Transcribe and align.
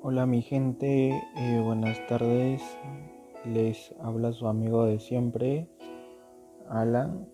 Hola 0.00 0.26
mi 0.26 0.42
gente, 0.42 1.10
eh, 1.36 1.60
buenas 1.60 1.98
tardes. 2.06 2.62
Les 3.44 3.92
habla 4.00 4.32
su 4.32 4.46
amigo 4.46 4.84
de 4.84 5.00
siempre, 5.00 5.66
Alan. 6.70 7.28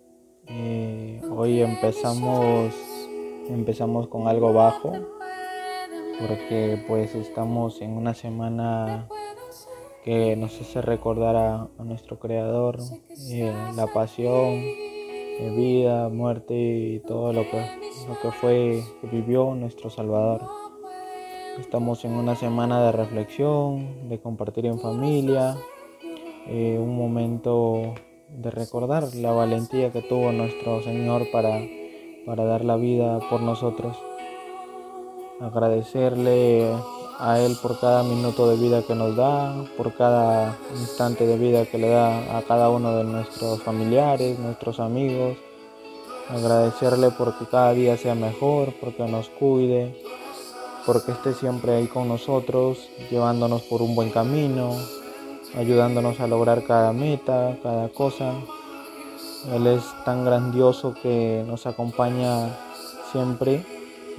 Eh, 0.47 1.21
hoy 1.31 1.61
empezamos, 1.61 2.75
empezamos 3.51 4.09
con 4.09 4.29
algo 4.29 4.55
bajo, 4.55 4.93
porque 6.19 6.83
pues 6.89 7.15
estamos 7.15 7.83
en 7.83 7.91
una 7.91 8.15
semana 8.15 9.09
que 10.03 10.35
nos 10.35 10.59
hace 10.59 10.81
recordar 10.81 11.37
a, 11.37 11.69
nuestro 11.85 12.19
Creador, 12.19 12.79
eh, 13.31 13.53
la 13.77 13.87
pasión, 13.89 14.63
vida, 15.55 16.09
muerte 16.09 16.55
y 16.55 17.01
todo 17.01 17.35
lo 17.35 17.43
que, 17.43 17.63
lo 18.09 18.19
que 18.23 18.33
fue, 18.33 18.83
que 19.03 19.07
vivió 19.09 19.55
nuestro 19.55 19.91
Salvador. 19.91 20.64
Estamos 21.59 22.05
en 22.05 22.15
una 22.15 22.35
semana 22.35 22.85
de 22.85 22.91
reflexión, 22.91 24.09
de 24.09 24.19
compartir 24.19 24.67
en 24.67 24.81
familia, 24.81 25.57
eh, 26.49 26.77
un 26.81 26.97
momento 26.97 27.95
de 28.29 28.51
recordar 28.51 29.15
la 29.15 29.31
valentía 29.31 29.93
que 29.93 30.03
tuvo 30.03 30.33
nuestro 30.33 30.83
Señor 30.83 31.31
para, 31.31 31.61
para 32.27 32.45
dar 32.45 32.65
la 32.65 32.75
vida 32.75 33.21
por 33.31 33.41
nosotros. 33.41 33.97
Agradecerle 35.41 36.73
a 37.21 37.39
Él 37.39 37.57
por 37.63 37.79
cada 37.79 38.03
minuto 38.03 38.51
de 38.51 38.57
vida 38.57 38.83
que 38.83 38.97
nos 38.97 39.15
da, 39.15 39.55
por 39.77 39.95
cada 39.95 40.59
instante 40.73 41.25
de 41.25 41.39
vida 41.39 41.67
que 41.67 41.79
le 41.79 41.91
da 41.91 42.37
a 42.37 42.43
cada 42.43 42.69
uno 42.69 42.97
de 42.97 43.05
nuestros 43.05 43.63
familiares, 43.63 44.41
nuestros 44.41 44.81
amigos. 44.81 45.37
Agradecerle 46.29 47.11
porque 47.13 47.45
cada 47.49 47.73
día 47.75 47.97
sea 47.97 48.17
mejor, 48.17 48.73
porque 48.81 49.05
nos 49.05 49.29
cuide, 49.29 49.95
porque 50.87 51.13
esté 51.13 51.33
siempre 51.33 51.73
ahí 51.73 51.87
con 51.87 52.09
nosotros, 52.09 52.89
llevándonos 53.11 53.63
por 53.63 53.81
un 53.81 53.95
buen 53.95 54.11
camino, 54.11 54.77
ayudándonos 55.57 56.21
a 56.21 56.27
lograr 56.27 56.65
cada 56.65 56.93
meta, 56.93 57.57
cada 57.63 57.89
cosa. 57.89 58.35
Él 59.53 59.67
es 59.67 59.83
tan 60.05 60.25
grandioso 60.25 60.95
que 61.03 61.43
nos 61.47 61.67
acompaña 61.67 62.49
siempre, 63.13 63.65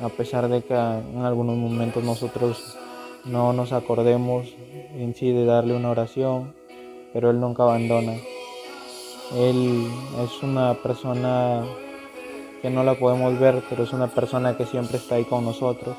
a 0.01 0.09
pesar 0.09 0.49
de 0.49 0.63
que 0.63 0.73
en 0.73 1.21
algunos 1.21 1.55
momentos 1.55 2.03
nosotros 2.03 2.77
no 3.25 3.53
nos 3.53 3.71
acordemos 3.71 4.47
en 4.95 5.15
sí 5.15 5.31
de 5.31 5.45
darle 5.45 5.75
una 5.75 5.91
oración, 5.91 6.53
pero 7.13 7.29
Él 7.29 7.39
nunca 7.39 7.63
abandona. 7.63 8.13
Él 9.35 9.87
es 10.23 10.43
una 10.43 10.75
persona 10.75 11.63
que 12.61 12.69
no 12.69 12.83
la 12.83 12.95
podemos 12.95 13.39
ver, 13.39 13.63
pero 13.69 13.83
es 13.83 13.93
una 13.93 14.07
persona 14.07 14.57
que 14.57 14.65
siempre 14.65 14.97
está 14.97 15.15
ahí 15.15 15.25
con 15.25 15.45
nosotros 15.45 15.95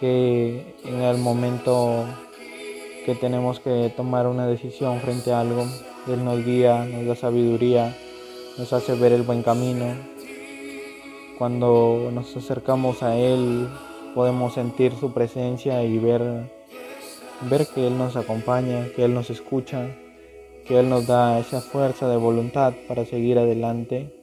que 0.00 0.74
en 0.84 1.02
el 1.02 1.18
momento 1.18 2.04
que 3.04 3.14
tenemos 3.14 3.60
que 3.60 3.92
tomar 3.96 4.26
una 4.26 4.46
decisión 4.46 5.00
frente 5.00 5.32
a 5.32 5.40
algo, 5.40 5.64
Él 6.06 6.24
nos 6.24 6.44
guía, 6.44 6.84
nos 6.84 7.06
da 7.06 7.16
sabiduría, 7.16 7.96
nos 8.58 8.72
hace 8.72 8.94
ver 8.94 9.12
el 9.12 9.22
buen 9.22 9.42
camino. 9.42 9.86
Cuando 11.38 12.10
nos 12.12 12.36
acercamos 12.36 13.02
a 13.02 13.16
Él 13.16 13.68
podemos 14.14 14.54
sentir 14.54 14.92
su 14.94 15.12
presencia 15.12 15.82
y 15.84 15.98
ver, 15.98 16.50
ver 17.48 17.66
que 17.66 17.86
Él 17.86 17.96
nos 17.96 18.16
acompaña, 18.16 18.88
que 18.94 19.04
Él 19.04 19.14
nos 19.14 19.30
escucha, 19.30 19.96
que 20.66 20.78
Él 20.78 20.88
nos 20.88 21.06
da 21.06 21.38
esa 21.38 21.60
fuerza 21.60 22.08
de 22.08 22.16
voluntad 22.16 22.74
para 22.88 23.04
seguir 23.04 23.38
adelante. 23.38 24.14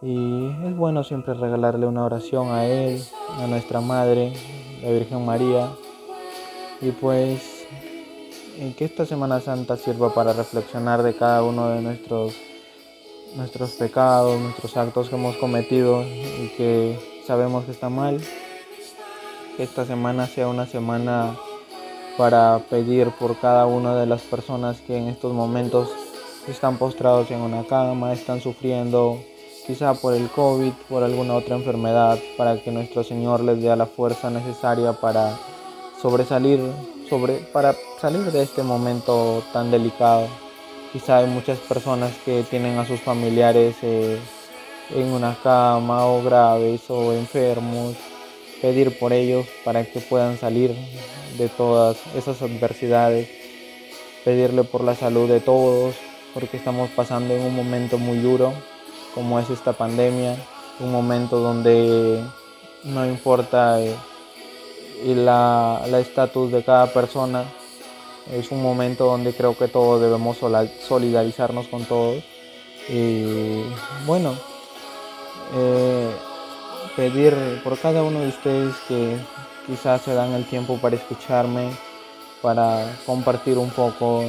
Y 0.00 0.46
es 0.66 0.76
bueno 0.76 1.02
siempre 1.02 1.34
regalarle 1.34 1.86
una 1.86 2.04
oración 2.04 2.48
a 2.48 2.66
Él, 2.66 3.02
a 3.38 3.46
nuestra 3.46 3.80
Madre, 3.80 4.32
la 4.84 4.90
Virgen 4.90 5.24
María. 5.24 5.70
Y 6.80 6.90
pues 6.90 7.66
que 8.76 8.84
esta 8.84 9.06
Semana 9.06 9.40
Santa 9.40 9.76
sirva 9.76 10.12
para 10.12 10.32
reflexionar 10.32 11.02
de 11.02 11.16
cada 11.16 11.42
uno 11.42 11.70
de 11.70 11.80
nuestros, 11.80 12.34
nuestros 13.34 13.70
pecados, 13.72 14.38
nuestros 14.40 14.76
actos 14.76 15.08
que 15.08 15.16
hemos 15.16 15.36
cometido 15.36 16.02
y 16.02 16.52
que 16.56 17.22
sabemos 17.26 17.64
que 17.64 17.72
está 17.72 17.88
mal. 17.88 18.20
Que 19.56 19.62
esta 19.62 19.84
semana 19.86 20.26
sea 20.26 20.48
una 20.48 20.66
semana 20.66 21.36
para 22.18 22.60
pedir 22.70 23.10
por 23.12 23.38
cada 23.38 23.66
una 23.66 23.96
de 23.96 24.06
las 24.06 24.22
personas 24.22 24.80
que 24.80 24.96
en 24.96 25.08
estos 25.08 25.32
momentos 25.32 25.88
están 26.48 26.76
postrados 26.76 27.30
en 27.30 27.40
una 27.40 27.64
cama, 27.64 28.12
están 28.12 28.40
sufriendo 28.40 29.18
quizá 29.66 29.94
por 29.94 30.14
el 30.14 30.28
COVID, 30.28 30.72
por 30.88 31.02
alguna 31.02 31.34
otra 31.34 31.56
enfermedad, 31.56 32.18
para 32.36 32.60
que 32.60 32.70
nuestro 32.70 33.02
Señor 33.02 33.40
les 33.40 33.62
dé 33.62 33.74
la 33.74 33.86
fuerza 33.86 34.30
necesaria 34.30 34.92
para 34.92 35.38
sobresalir, 36.00 36.60
sobre, 37.08 37.36
para 37.36 37.74
salir 38.00 38.30
de 38.30 38.42
este 38.42 38.62
momento 38.62 39.42
tan 39.52 39.70
delicado. 39.70 40.26
Quizá 40.92 41.18
hay 41.18 41.26
muchas 41.26 41.58
personas 41.58 42.12
que 42.24 42.42
tienen 42.44 42.78
a 42.78 42.86
sus 42.86 43.00
familiares 43.00 43.76
eh, 43.82 44.18
en 44.94 45.12
una 45.12 45.36
cama 45.42 46.06
o 46.06 46.22
graves 46.22 46.82
o 46.88 47.12
enfermos, 47.12 47.94
pedir 48.60 48.98
por 48.98 49.12
ellos 49.12 49.46
para 49.64 49.84
que 49.84 50.00
puedan 50.00 50.38
salir 50.38 50.74
de 51.38 51.48
todas 51.48 51.96
esas 52.14 52.40
adversidades, 52.42 53.28
pedirle 54.24 54.62
por 54.62 54.84
la 54.84 54.94
salud 54.94 55.28
de 55.28 55.40
todos, 55.40 55.94
porque 56.32 56.56
estamos 56.56 56.90
pasando 56.90 57.34
en 57.34 57.42
un 57.42 57.54
momento 57.54 57.98
muy 57.98 58.18
duro 58.18 58.52
como 59.14 59.38
es 59.38 59.50
esta 59.50 59.72
pandemia, 59.72 60.36
un 60.80 60.92
momento 60.92 61.38
donde 61.38 62.22
no 62.84 63.06
importa 63.06 63.80
eh, 63.80 63.96
la 65.04 65.80
estatus 66.00 66.50
de 66.52 66.64
cada 66.64 66.86
persona, 66.92 67.44
es 68.32 68.50
un 68.50 68.62
momento 68.62 69.04
donde 69.04 69.34
creo 69.34 69.56
que 69.56 69.68
todos 69.68 70.00
debemos 70.00 70.38
solidarizarnos 70.86 71.68
con 71.68 71.84
todos. 71.84 72.22
Y 72.88 73.62
bueno, 74.06 74.34
eh, 75.54 76.10
pedir 76.96 77.34
por 77.62 77.78
cada 77.78 78.02
uno 78.02 78.20
de 78.20 78.28
ustedes 78.28 78.74
que 78.88 79.16
quizás 79.66 80.02
se 80.02 80.14
dan 80.14 80.32
el 80.32 80.46
tiempo 80.46 80.78
para 80.78 80.96
escucharme, 80.96 81.70
para 82.42 82.98
compartir 83.06 83.58
un 83.58 83.70
poco 83.70 84.24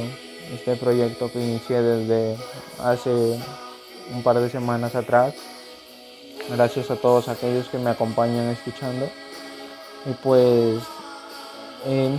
este 0.52 0.76
proyecto 0.76 1.30
que 1.30 1.40
inicié 1.40 1.82
desde 1.82 2.36
hace 2.82 3.38
un 4.12 4.22
par 4.22 4.40
de 4.40 4.50
semanas 4.50 4.94
atrás. 4.94 5.34
Gracias 6.48 6.90
a 6.90 6.96
todos 6.96 7.28
aquellos 7.28 7.68
que 7.68 7.78
me 7.78 7.90
acompañan 7.90 8.48
escuchando. 8.50 9.08
Y 10.08 10.12
pues 10.22 10.80
eh, 11.86 12.18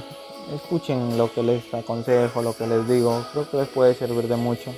escuchen 0.54 1.18
lo 1.18 1.32
que 1.34 1.44
les 1.44 1.74
aconsejo, 1.74 2.42
lo 2.42 2.56
que 2.56 2.68
les 2.68 2.88
digo. 2.88 3.26
Creo 3.32 3.50
que 3.50 3.58
les 3.58 3.68
puede 3.70 3.96
servir 3.96 4.28
de 4.28 4.36
mucho. 4.36 4.74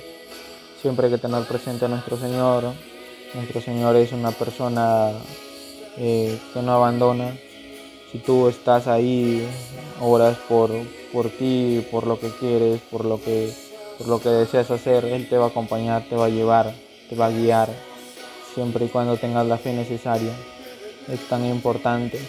Siempre 0.80 1.06
hay 1.06 1.12
que 1.12 1.18
tener 1.18 1.44
presente 1.44 1.86
a 1.86 1.88
nuestro 1.88 2.16
Señor. 2.16 2.64
Nuestro 3.34 3.60
Señor 3.60 3.96
es 3.96 4.12
una 4.12 4.30
persona 4.30 5.10
eh, 5.96 6.38
que 6.54 6.62
no 6.62 6.72
abandona. 6.72 7.36
Si 8.12 8.18
tú 8.18 8.48
estás 8.48 8.86
ahí, 8.86 9.48
oras 10.00 10.36
por, 10.48 10.70
por 11.12 11.28
ti, 11.28 11.86
por 11.90 12.06
lo 12.06 12.18
que 12.18 12.30
quieres, 12.30 12.80
por 12.90 13.04
lo 13.04 13.20
que, 13.20 13.52
por 13.98 14.08
lo 14.08 14.20
que 14.20 14.28
deseas 14.28 14.70
hacer, 14.70 15.04
Él 15.04 15.28
te 15.28 15.36
va 15.36 15.46
a 15.46 15.48
acompañar, 15.48 16.04
te 16.08 16.16
va 16.16 16.26
a 16.26 16.28
llevar 16.28 16.74
te 17.10 17.16
va 17.16 17.26
a 17.26 17.30
guiar 17.30 17.68
siempre 18.54 18.84
y 18.84 18.88
cuando 18.88 19.16
tengas 19.16 19.46
la 19.46 19.58
fe 19.58 19.72
necesaria. 19.72 20.32
Es 21.12 21.28
tan 21.28 21.44
importante. 21.44 22.20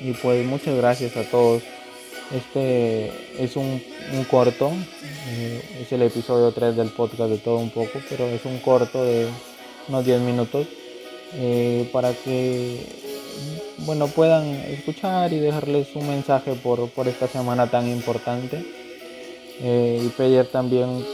Y 0.00 0.12
pues 0.14 0.44
muchas 0.46 0.74
gracias 0.76 1.16
a 1.16 1.24
todos. 1.24 1.62
Este 2.34 3.12
es 3.38 3.56
un, 3.56 3.82
corto, 4.30 4.72
eh, 5.28 5.82
es 5.82 5.92
el 5.92 6.00
episodio 6.00 6.50
3 6.50 6.74
del 6.74 6.88
podcast 6.88 7.28
de 7.30 7.36
todo 7.36 7.58
un 7.58 7.68
poco, 7.68 8.00
pero 8.08 8.24
es 8.24 8.46
un 8.46 8.58
corto 8.60 9.04
de 9.04 9.28
unos 9.88 10.04
10 10.06 10.22
minutos 10.22 10.66
eh, 11.34 11.90
para 11.92 12.14
que 12.14 12.86
bueno 13.78 14.06
puedan 14.06 14.46
escuchar 14.46 15.32
y 15.32 15.40
dejarles 15.40 15.88
un 15.94 16.08
mensaje 16.08 16.54
por, 16.54 16.88
por 16.90 17.06
esta 17.06 17.26
semana 17.26 17.66
tan 17.66 17.86
importante 17.88 18.64
eh, 19.60 20.02
y 20.02 20.08
pedir 20.08 20.46
también 20.50 21.04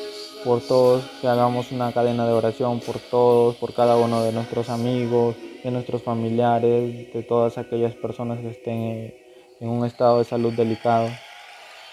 por 0.44 0.60
todos, 0.60 1.04
que 1.20 1.28
hagamos 1.28 1.72
una 1.72 1.92
cadena 1.92 2.26
de 2.26 2.32
oración 2.32 2.80
por 2.80 2.98
todos, 2.98 3.56
por 3.56 3.74
cada 3.74 3.96
uno 3.96 4.22
de 4.22 4.32
nuestros 4.32 4.68
amigos, 4.70 5.36
de 5.62 5.70
nuestros 5.70 6.02
familiares, 6.02 7.12
de 7.12 7.22
todas 7.22 7.58
aquellas 7.58 7.94
personas 7.94 8.38
que 8.40 8.50
estén 8.50 9.14
en 9.60 9.68
un 9.68 9.84
estado 9.84 10.18
de 10.18 10.24
salud 10.24 10.52
delicado. 10.52 11.08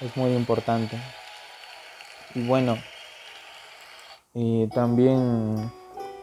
Es 0.01 0.15
muy 0.15 0.33
importante. 0.33 0.97
Y 2.36 2.45
bueno, 2.47 2.77
y 4.33 4.68
también 4.68 5.71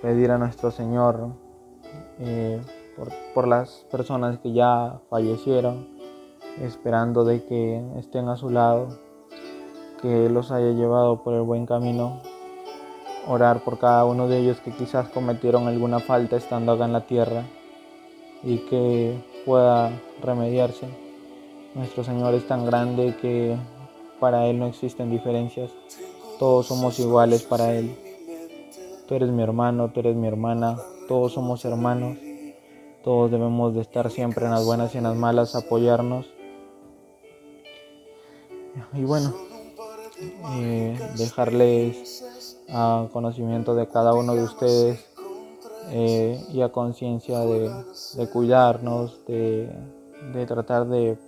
pedir 0.02 0.30
a 0.30 0.38
nuestro 0.38 0.70
Señor 0.70 1.34
eh, 2.20 2.60
por, 2.96 3.08
por 3.34 3.48
las 3.48 3.86
personas 3.90 4.38
que 4.38 4.52
ya 4.52 5.00
fallecieron, 5.08 5.88
esperando 6.60 7.24
de 7.24 7.44
que 7.46 7.82
estén 7.98 8.28
a 8.28 8.36
su 8.36 8.50
lado 8.50 8.88
que 10.02 10.28
los 10.28 10.50
haya 10.50 10.72
llevado 10.72 11.22
por 11.22 11.32
el 11.34 11.42
buen 11.42 11.64
camino. 11.64 12.20
Orar 13.28 13.62
por 13.62 13.78
cada 13.78 14.04
uno 14.04 14.26
de 14.26 14.40
ellos 14.40 14.58
que 14.60 14.72
quizás 14.72 15.08
cometieron 15.08 15.68
alguna 15.68 16.00
falta 16.00 16.36
estando 16.36 16.72
acá 16.72 16.86
en 16.86 16.92
la 16.92 17.06
tierra 17.06 17.44
y 18.42 18.58
que 18.68 19.16
pueda 19.46 19.92
remediarse. 20.20 20.88
Nuestro 21.76 22.02
Señor 22.02 22.34
es 22.34 22.46
tan 22.48 22.66
grande 22.66 23.16
que 23.22 23.56
para 24.18 24.46
Él 24.46 24.58
no 24.58 24.66
existen 24.66 25.10
diferencias. 25.10 25.70
Todos 26.40 26.66
somos 26.66 26.98
iguales 26.98 27.44
para 27.44 27.72
Él. 27.72 27.96
Tú 29.06 29.14
eres 29.14 29.30
mi 29.30 29.42
hermano, 29.42 29.90
tú 29.90 30.00
eres 30.00 30.16
mi 30.16 30.26
hermana, 30.26 30.76
todos 31.06 31.32
somos 31.32 31.64
hermanos. 31.64 32.18
Todos 33.04 33.30
debemos 33.30 33.74
de 33.74 33.80
estar 33.80 34.10
siempre 34.10 34.46
en 34.46 34.52
las 34.52 34.64
buenas 34.64 34.94
y 34.94 34.98
en 34.98 35.04
las 35.04 35.16
malas, 35.16 35.54
apoyarnos. 35.54 36.26
Y 38.94 39.04
bueno, 39.04 39.32
eh, 40.54 40.98
dejarles 41.16 42.24
a 42.68 43.06
conocimiento 43.12 43.74
de 43.74 43.88
cada 43.88 44.14
uno 44.14 44.34
de 44.34 44.44
ustedes 44.44 45.04
eh, 45.90 46.42
y 46.52 46.62
a 46.62 46.70
conciencia 46.70 47.40
de, 47.40 47.70
cuidarnos, 48.32 49.18
de, 49.26 49.68
tratar 50.46 50.86
de 50.86 51.18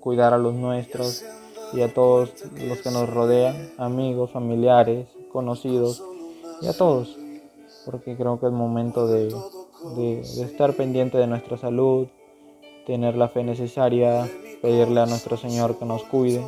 cuidar 0.00 0.34
a 0.34 0.38
los 0.38 0.54
nuestros 0.54 1.24
y 1.72 1.80
a 1.80 1.94
todos 1.94 2.32
los 2.58 2.78
que 2.78 2.90
nos 2.90 3.08
rodean, 3.08 3.70
amigos, 3.78 4.30
familiares, 4.30 5.06
conocidos 5.32 6.02
y 6.60 6.66
a 6.66 6.72
todos, 6.72 7.16
porque 7.84 8.16
creo 8.16 8.40
que 8.40 8.46
es 8.46 8.52
momento 8.52 9.06
de, 9.06 9.32
estar 10.20 10.74
pendiente 10.74 11.16
de 11.16 11.26
nuestra 11.26 11.56
salud, 11.56 12.08
tener 12.86 13.16
la 13.16 13.28
fe 13.28 13.44
necesaria, 13.44 14.28
pedirle 14.60 15.00
a 15.00 15.06
nuestro 15.06 15.36
Señor 15.36 15.78
que 15.78 15.84
nos 15.84 16.02
cuide. 16.04 16.44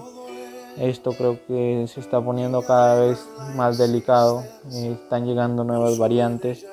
Esto 0.79 1.13
creo 1.13 1.39
que 1.47 1.87
se 1.87 2.01
está 2.01 2.21
poniendo 2.21 2.63
cada 2.63 3.01
vez 3.01 3.19
más 3.57 3.77
delicado, 3.77 4.43
están 4.71 5.27
llegando 5.27 5.65
nuevas 5.65 5.99
variantes 5.99 6.67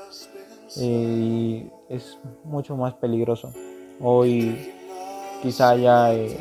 y 0.78 1.66
es 1.90 2.18
mucho 2.44 2.78
más 2.78 2.94
peligroso. 2.94 3.51
Hoy 4.00 4.72
quizá 5.42 5.75
ya 5.75 6.13
eh, 6.13 6.38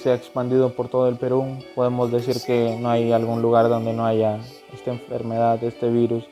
se 0.00 0.10
ha 0.10 0.14
expandido 0.14 0.74
por 0.74 0.88
todo 0.88 1.08
el 1.08 1.16
Perú. 1.16 1.58
Podemos 1.74 2.12
decir 2.12 2.36
que 2.46 2.78
no 2.80 2.90
hay 2.90 3.12
algún 3.12 3.42
lugar 3.42 3.68
donde 3.68 3.92
no 3.92 4.06
haya 4.06 4.38
esta 4.72 4.92
enfermedad, 4.92 5.62
este 5.64 5.90
virus 5.90 6.24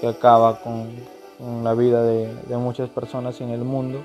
que 0.00 0.08
acaba 0.08 0.60
con, 0.60 1.16
la 1.62 1.74
vida 1.74 2.02
de, 2.02 2.56
muchas 2.56 2.88
personas 2.88 3.40
en 3.42 3.50
el 3.50 3.60
mundo. 3.60 4.04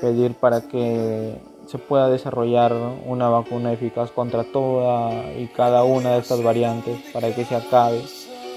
Pedir 0.00 0.34
para 0.34 0.62
que 0.62 1.36
se 1.70 1.78
pueda 1.78 2.08
desarrollar 2.08 2.74
una 3.06 3.28
vacuna 3.28 3.72
eficaz 3.72 4.10
contra 4.10 4.42
toda 4.42 5.32
y 5.34 5.46
cada 5.46 5.84
una 5.84 6.12
de 6.12 6.18
estas 6.18 6.42
variantes, 6.42 6.98
para 7.12 7.32
que 7.32 7.44
se 7.44 7.54
acabe, 7.54 8.02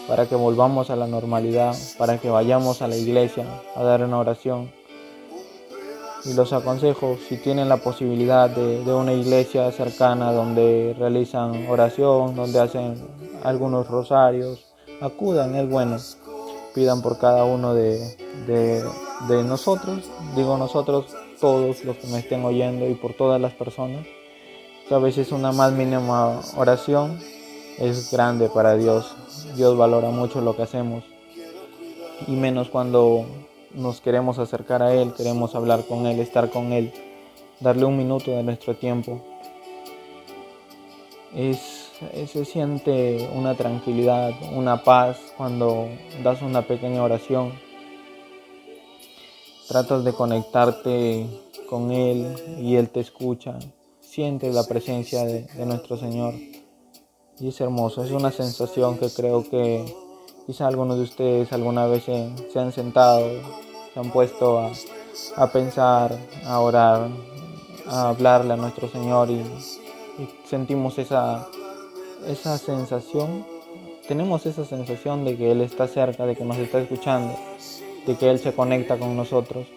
para 0.08 0.26
que 0.26 0.36
volvamos 0.36 0.90
a 0.90 0.96
la 0.96 1.06
normalidad, 1.06 1.76
para 2.00 2.18
que 2.18 2.30
vayamos 2.30 2.82
a 2.82 2.88
la 2.88 2.98
iglesia 2.98 3.46
a 3.76 3.84
dar 3.84 4.04
una 4.04 4.18
oración 4.18 4.72
y 6.26 6.34
los 6.34 6.54
aconsejo 6.54 7.18
si 7.28 7.38
tienen 7.38 7.70
la 7.70 7.78
posibilidad 7.78 8.50
de, 8.50 8.94
una 8.94 9.14
iglesia 9.14 9.72
cercana 9.72 10.32
donde 10.32 10.96
realizan 10.98 11.68
oración, 11.68 12.36
donde 12.36 12.60
hacen 12.60 12.96
algunos 13.44 13.88
rosarios, 13.88 14.74
acudan, 15.02 15.56
es 15.56 15.70
bueno. 15.70 15.98
Pidan 16.74 17.04
por 17.04 17.20
cada 17.20 17.44
uno 17.44 17.76
de, 17.76 18.00
de 18.48 19.44
nosotros, 19.44 20.10
digo 20.36 20.58
nosotros, 20.58 21.06
todos 21.44 21.84
los 21.84 21.98
que 21.98 22.08
me 22.08 22.20
estén 22.20 22.46
oyendo 22.46 22.88
y 22.90 22.94
por 22.94 23.16
todas 23.16 23.42
las 23.42 23.52
personas, 23.52 24.06
que 24.88 24.96
a 24.96 24.98
veces 24.98 25.34
una 25.34 25.52
más 25.52 25.74
mínima 25.74 26.40
oración 26.56 27.20
es 27.78 28.14
grande 28.14 28.48
para 28.48 28.78
Dios. 28.78 29.14
Dios 29.58 29.76
valora 29.76 30.10
mucho 30.10 30.40
lo 30.40 30.56
que 30.56 30.62
hacemos 30.62 31.04
y 32.28 32.32
menos 32.32 32.70
cuando 32.70 33.26
nos 33.74 34.00
queremos 34.00 34.40
acercar 34.40 34.84
a 34.84 34.94
Él, 34.94 35.12
queremos 35.18 35.54
hablar 35.54 35.84
con 35.86 36.06
Él, 36.06 36.22
estar 36.22 36.50
con 36.50 36.72
Él, 36.72 36.94
darle 37.60 37.84
un 37.84 37.98
minuto 37.98 38.32
de 38.32 38.44
nuestro 38.44 38.78
tiempo. 38.78 39.20
Es, 41.36 41.92
se 42.32 42.46
siente 42.46 43.30
una 43.36 43.56
tranquilidad, 43.56 44.32
una 44.56 44.82
paz 44.82 45.18
cuando 45.36 45.90
das 46.24 46.42
una 46.42 46.62
pequeña 46.62 47.04
oración. 47.04 47.52
Tratas 49.68 50.04
de 50.04 50.14
conectarte 50.14 51.28
con 51.70 51.92
Él 51.92 52.36
y 52.60 52.76
Él 52.76 52.90
te 52.90 53.00
escucha. 53.00 53.58
Sientes 54.00 54.54
la 54.54 54.64
presencia 54.66 55.24
de, 55.24 55.48
nuestro 55.66 55.98
Señor. 55.98 56.34
Y 57.40 57.48
es 57.48 57.60
hermoso, 57.62 58.04
es 58.04 58.12
una 58.12 58.32
sensación 58.32 58.98
que 58.98 59.10
creo 59.10 59.50
que 59.50 59.84
quizá 60.46 60.68
algunos 60.68 60.98
de 60.98 61.04
ustedes 61.04 61.52
alguna 61.52 61.88
vez 61.88 62.04
se 62.04 62.60
han 62.60 62.72
sentado 62.72 63.26
se 63.94 64.00
han 64.00 64.12
puesto 64.12 64.60
a, 65.38 65.52
pensar, 65.52 66.18
a 66.46 66.60
orar, 66.60 67.10
a 67.88 68.10
hablarle 68.10 68.54
a 68.54 68.58
nuestro 68.58 68.90
Señor 68.90 69.30
y, 69.30 69.44
sentimos 70.46 70.98
esa, 71.00 71.48
esa 72.28 72.58
sensación, 72.58 73.46
tenemos 74.08 74.46
esa 74.46 74.66
sensación 74.66 75.26
de 75.26 75.38
que 75.38 75.52
Él 75.52 75.62
está 75.62 75.88
cerca, 75.88 76.26
de 76.26 76.36
que 76.36 76.44
nos 76.44 76.58
está 76.58 76.80
escuchando, 76.80 77.36
de 78.06 78.16
que 78.16 78.30
Él 78.30 78.40
se 78.40 78.54
conecta 78.54 78.98
con 78.98 79.16
nosotros. 79.16 79.68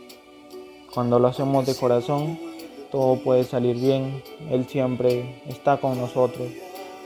Cuando 0.93 1.19
lo 1.19 1.29
hacemos 1.29 1.67
de 1.67 1.75
corazón, 1.75 2.39
todo 2.91 3.17
puede 3.17 3.45
salir 3.45 3.77
bien, 3.77 4.23
Él 4.51 4.67
siempre 4.67 5.43
está 5.49 5.77
con 5.77 5.99
nosotros. 5.99 6.49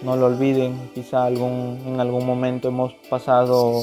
No 0.02 0.16
lo 0.16 0.26
olviden, 0.26 0.90
quizá 0.94 1.24
algún, 1.24 1.78
en 1.86 2.00
algún 2.00 2.24
momento 2.24 2.68
hemos 2.68 2.94
pasado 3.10 3.82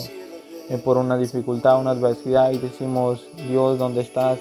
eh, 0.70 0.78
por 0.78 0.98
una 0.98 1.18
dificultad, 1.18 1.80
una 1.80 1.92
adversidad 1.92 2.52
y 2.52 2.58
decimos, 2.58 3.28
Dios, 3.50 3.78
¿dónde 3.78 4.02
estás? 4.02 4.40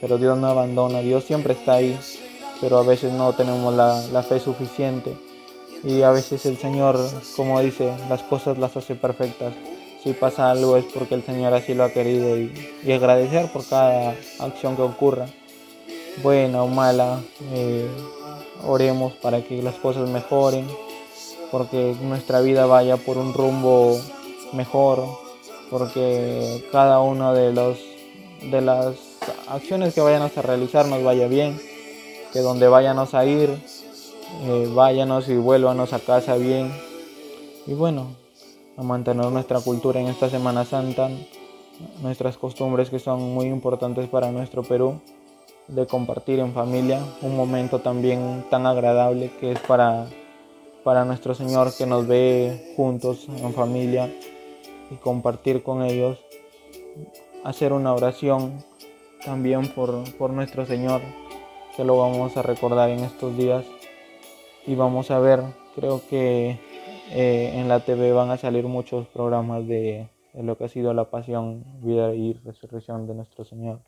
Pero 0.00 0.16
Dios 0.16 0.38
no 0.38 0.46
abandona, 0.46 1.00
Dios 1.00 1.24
siempre 1.24 1.52
está 1.52 1.74
ahí, 1.74 1.98
pero 2.60 2.78
a 2.78 2.82
veces 2.82 3.12
no 3.12 3.32
tenemos 3.34 3.74
la, 3.74 4.02
la 4.12 4.22
fe 4.22 4.40
suficiente. 4.40 5.14
Y 5.84 6.02
a 6.02 6.10
veces 6.10 6.44
el 6.46 6.58
Señor, 6.58 6.98
como 7.36 7.60
dice, 7.60 7.92
las 8.08 8.22
cosas 8.22 8.58
las 8.58 8.76
hace 8.76 8.94
perfectas. 8.94 9.52
Si 10.02 10.12
pasa 10.14 10.50
algo 10.50 10.76
es 10.76 10.84
porque 10.86 11.14
el 11.14 11.22
Señor 11.22 11.52
así 11.52 11.74
lo 11.74 11.84
ha 11.84 11.90
querido 11.90 12.38
y, 12.38 12.52
y 12.84 12.92
agradecer 12.92 13.52
por 13.52 13.66
cada 13.66 14.14
acción 14.38 14.76
que 14.76 14.82
ocurra, 14.82 15.26
buena 16.22 16.62
o 16.62 16.68
mala. 16.68 17.20
Eh, 17.52 17.88
oremos 18.66 19.12
para 19.14 19.42
que 19.42 19.62
las 19.62 19.74
cosas 19.76 20.08
mejoren, 20.08 20.66
porque 21.50 21.94
nuestra 22.02 22.40
vida 22.40 22.66
vaya 22.66 22.96
por 22.96 23.18
un 23.18 23.34
rumbo 23.34 23.98
mejor, 24.52 25.04
porque 25.70 26.64
cada 26.72 27.00
uno 27.00 27.34
de 27.34 27.52
de 28.42 28.60
las 28.62 28.96
acciones 29.48 29.94
que 29.94 30.00
vayamos 30.00 30.36
a 30.36 30.42
realizar 30.42 30.86
nos 30.86 31.02
vaya 31.02 31.28
bien, 31.28 31.60
que 32.32 32.40
donde 32.40 32.68
vayamos 32.68 33.14
a 33.14 33.24
ir, 33.26 33.50
eh, 34.44 34.70
váyanos 34.72 35.28
y 35.28 35.36
vuélvanos 35.36 35.92
a 35.92 35.98
casa 35.98 36.36
bien. 36.36 36.72
Y 37.66 37.74
bueno, 37.74 38.19
a 38.80 38.82
mantener 38.82 39.26
nuestra 39.26 39.60
cultura 39.60 40.00
en 40.00 40.06
esta 40.06 40.30
Semana 40.30 40.64
Santa, 40.64 41.10
nuestras 42.00 42.38
costumbres 42.38 42.88
que 42.88 42.98
son 42.98 43.34
muy 43.34 43.44
importantes 43.44 44.08
para 44.08 44.32
nuestro 44.32 44.62
Perú, 44.62 45.02
de 45.68 45.86
compartir 45.86 46.38
en 46.38 46.54
familia, 46.54 47.04
un 47.20 47.36
momento 47.36 47.80
también 47.80 48.42
tan 48.48 48.66
agradable 48.66 49.30
que 49.38 49.52
es 49.52 49.60
para, 49.60 50.06
para 50.82 51.04
nuestro 51.04 51.34
Señor 51.34 51.74
que 51.76 51.84
nos 51.84 52.06
ve 52.06 52.72
juntos 52.74 53.26
en 53.28 53.52
familia 53.52 54.10
y 54.90 54.94
compartir 54.94 55.62
con 55.62 55.82
ellos, 55.82 56.18
hacer 57.44 57.74
una 57.74 57.92
oración 57.92 58.64
también 59.26 59.68
por, 59.68 60.30
nuestro 60.30 60.64
Señor, 60.64 61.02
que 61.76 61.84
lo 61.84 61.98
vamos 61.98 62.34
a 62.38 62.42
recordar 62.42 62.88
en 62.88 63.00
estos 63.00 63.36
días. 63.36 63.66
Y 64.66 64.74
vamos 64.74 65.10
a 65.10 65.18
ver, 65.18 65.42
creo 65.74 66.00
que 66.08 66.58
eh, 67.10 67.52
en 67.54 67.68
la 67.68 67.80
TV 67.80 68.12
van 68.12 68.30
a 68.30 68.36
salir 68.36 68.64
muchos 68.64 69.06
programas 69.08 69.66
de, 69.66 70.08
lo 70.34 70.56
que 70.56 70.64
ha 70.64 70.68
sido 70.68 70.94
la 70.94 71.10
pasión, 71.10 71.64
vida 71.82 72.14
y 72.14 72.34
resurrección 72.44 73.06
de 73.06 73.14
nuestro 73.14 73.44
Señor 73.44 73.80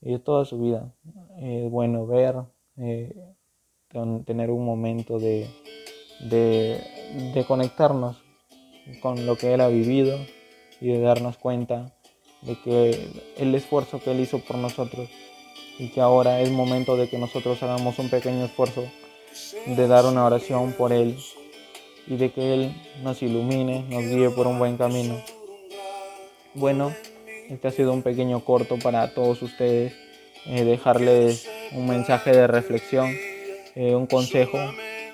y 0.00 0.12
de 0.12 0.18
toda 0.18 0.44
su 0.44 0.58
vida. 0.58 0.92
Es 1.38 1.70
bueno 1.70 2.06
ver, 2.06 2.36
eh, 2.76 3.14
tener 4.26 4.50
un 4.50 4.64
momento 4.64 5.20
de, 5.20 5.48
de 6.28 7.44
conectarnos 7.46 8.20
con 9.00 9.24
lo 9.26 9.36
que 9.36 9.54
Él 9.54 9.60
ha 9.60 9.68
vivido 9.68 10.18
y 10.80 10.88
de 10.88 11.00
darnos 11.00 11.38
cuenta 11.38 11.94
de 12.42 12.60
que 12.60 13.08
el 13.36 13.54
esfuerzo 13.54 14.00
que 14.00 14.10
Él 14.10 14.20
hizo 14.20 14.40
por 14.40 14.56
nosotros 14.56 15.08
y 15.78 15.88
que 15.88 16.00
ahora 16.00 16.40
es 16.40 16.50
momento 16.50 16.96
de 16.96 17.08
que 17.08 17.18
nosotros 17.18 17.62
hagamos 17.62 17.98
un 17.98 18.10
pequeño 18.10 18.44
esfuerzo 18.44 18.84
de 19.66 19.88
dar 19.88 20.04
una 20.04 20.24
oración 20.24 20.72
por 20.72 20.92
Él 20.92 21.16
y 22.06 22.16
de 22.16 22.32
que 22.32 22.54
Él 22.54 22.82
nos 23.02 23.22
ilumine, 23.22 23.84
nos 23.88 24.02
guíe 24.02 24.30
por 24.30 24.46
un 24.46 24.58
buen 24.58 24.76
camino. 24.76 25.20
Bueno, 26.54 26.92
este 27.48 27.68
ha 27.68 27.70
sido 27.70 27.92
un 27.92 28.02
pequeño 28.02 28.40
corto 28.40 28.78
para 28.78 29.14
todos 29.14 29.42
ustedes, 29.42 29.94
eh, 30.46 30.64
dejarles 30.64 31.48
un 31.72 31.88
mensaje 31.88 32.32
de 32.32 32.46
reflexión, 32.46 33.10
eh, 33.74 33.94
un 33.94 34.06
consejo 34.06 34.58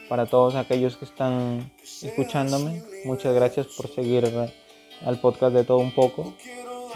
para 0.09 0.27
todos 0.27 0.55
aquellos 0.55 0.97
que 0.97 1.05
están 1.05 1.71
escuchándome. 2.03 2.83
Muchas 3.05 3.35
gracias 3.35 3.69
por 3.69 3.89
seguir 3.89 4.31
al 5.05 5.21
podcast 5.21 5.55
de 5.55 5.65
todo 5.65 5.79
un 5.79 5.95
poco. 5.95 6.35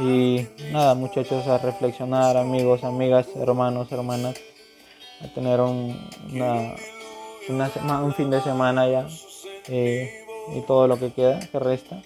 Y 0.00 0.46
nada, 0.72 0.94
muchachos, 0.94 1.46
a 1.46 1.58
reflexionar, 1.58 2.36
amigos, 2.36 2.82
amigas, 2.82 3.28
hermanos, 3.36 3.92
hermanas. 3.92 4.34
a 5.20 5.28
tener 5.28 5.60
un, 5.60 5.96
una, 6.32 6.74
un 8.02 8.12
fin 8.14 8.28
de 8.28 8.40
semana 8.40 8.88
ya 8.88 9.06
eh, 9.68 10.24
y 10.54 10.60
todo 10.62 10.86
lo 10.88 10.98
que 10.98 11.12
queda, 11.12 11.40
que 11.40 11.58
resta, 11.58 12.02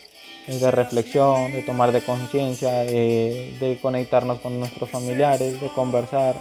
es 0.46 0.60
de 0.60 0.70
reflexión, 0.70 1.52
de 1.52 1.62
tomar 1.62 1.92
de 1.92 2.00
conciencia, 2.00 2.84
eh, 2.84 3.56
de 3.60 3.78
conectarnos 3.80 4.40
con 4.40 4.58
nuestros 4.58 4.88
familiares, 4.88 5.60
de 5.60 5.68
conversar, 5.68 6.36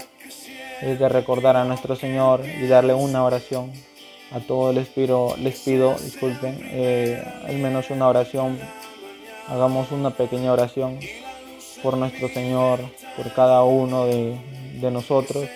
es 0.81 0.99
de 0.99 1.09
recordar 1.09 1.57
a 1.57 1.65
nuestro 1.65 1.95
Señor 1.95 2.45
y 2.45 2.67
darle 2.67 2.93
una 2.93 3.23
oración. 3.23 3.71
A 4.31 4.39
todos 4.39 4.75
les 4.75 4.87
pido, 4.87 5.35
les 5.37 5.59
pido 5.59 5.95
disculpen, 5.95 6.59
eh, 6.71 7.21
al 7.45 7.57
menos 7.57 7.89
una 7.89 8.07
oración, 8.07 8.59
hagamos 9.47 9.91
una 9.91 10.11
pequeña 10.11 10.51
oración 10.51 10.99
por 11.81 11.97
nuestro 11.97 12.27
Señor, 12.29 12.79
por 13.15 13.33
cada 13.33 13.63
uno 13.63 14.05
de, 14.05 14.37
de 14.81 14.91
nosotros, 14.91 15.47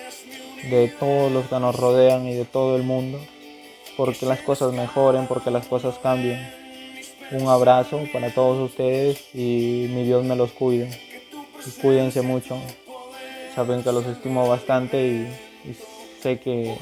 de 0.70 0.88
todos 0.98 1.30
los 1.30 1.46
que 1.46 1.58
nos 1.58 1.76
rodean 1.76 2.26
y 2.26 2.34
de 2.34 2.44
todo 2.44 2.76
el 2.76 2.82
mundo, 2.82 3.18
porque 4.04 4.26
las 4.26 4.40
cosas 4.40 4.72
mejoren, 4.72 5.28
porque 5.28 5.52
las 5.52 5.68
cosas 5.68 5.96
cambien. 6.02 6.44
Un 7.30 7.46
abrazo 7.46 8.00
para 8.12 8.34
todos 8.34 8.58
ustedes 8.70 9.32
y 9.32 9.86
mi 9.90 10.02
Dios 10.02 10.24
me 10.24 10.34
los 10.34 10.50
cuide. 10.50 10.90
Y 11.64 11.70
cuídense 11.80 12.20
mucho. 12.20 12.58
Saben 13.54 13.84
que 13.84 13.92
los 13.92 14.04
estimo 14.06 14.48
bastante 14.48 15.06
y, 15.06 15.76
sé 16.20 16.40
que 16.40 16.76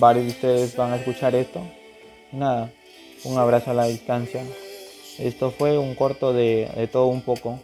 varios 0.00 0.24
de 0.24 0.30
ustedes 0.32 0.74
van 0.74 0.94
a 0.94 0.96
escuchar 0.96 1.36
esto. 1.36 1.60
Nada, 2.32 2.72
un 3.22 3.38
abrazo 3.38 3.70
a 3.70 3.74
la 3.74 3.84
distancia. 3.84 4.44
Esto 5.20 5.52
fue 5.52 5.78
un 5.78 5.94
corto 5.94 6.32
de, 6.32 6.68
de 6.74 6.88
todo 6.88 7.06
un 7.06 7.22
poco. 7.22 7.60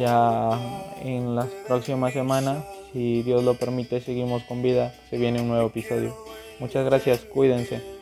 Ya 0.00 0.58
en 1.04 1.36
las 1.36 1.46
próximas 1.68 2.12
semanas, 2.12 2.64
si 2.92 3.22
Dios 3.22 3.44
lo 3.44 3.54
permite, 3.54 4.00
seguimos 4.00 4.42
con 4.42 4.62
vida. 4.62 4.92
Se 5.10 5.16
viene 5.16 5.40
un 5.40 5.46
nuevo 5.46 5.68
episodio. 5.68 6.12
Muchas 6.60 6.84
gracias, 6.84 7.20
cuídense. 7.20 7.99